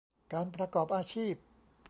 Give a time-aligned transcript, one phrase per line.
[0.33, 1.33] การประกอบอาชีพ